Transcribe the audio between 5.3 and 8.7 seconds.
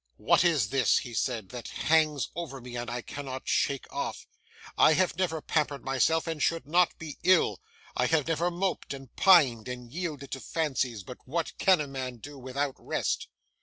pampered myself, and should not be ill. I have never